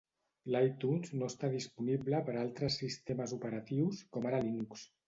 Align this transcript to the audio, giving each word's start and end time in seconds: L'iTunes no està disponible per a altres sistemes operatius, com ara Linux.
L'iTunes 0.53 1.11
no 1.19 1.27
està 1.33 1.51
disponible 1.57 2.23
per 2.31 2.35
a 2.39 2.41
altres 2.47 2.81
sistemes 2.85 3.39
operatius, 3.39 4.05
com 4.19 4.31
ara 4.33 4.47
Linux. 4.51 4.91